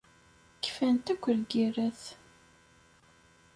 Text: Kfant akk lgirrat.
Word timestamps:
Kfant 0.63 1.05
akk 1.13 1.23
lgirrat. 1.39 2.03